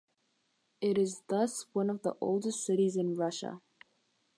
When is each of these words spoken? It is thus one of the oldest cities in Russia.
It 0.81 0.97
is 0.97 1.21
thus 1.27 1.67
one 1.73 1.87
of 1.87 2.01
the 2.01 2.15
oldest 2.19 2.65
cities 2.65 2.95
in 2.97 3.13
Russia. 3.13 3.61